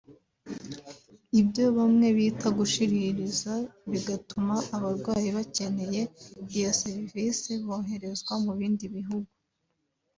ibyo 1.41 1.65
bamwe 1.77 2.07
bita 2.17 2.47
gushiririza) 2.57 3.53
bigatuma 3.91 4.55
abarwayi 4.75 5.29
bakeneye 5.37 6.01
iyo 6.55 6.71
servisi 6.81 7.51
boherezwa 7.67 8.33
mu 8.43 8.51
bindi 8.59 8.85
bihugu 8.95 9.31